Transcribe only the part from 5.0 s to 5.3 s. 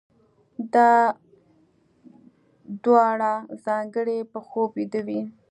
وي.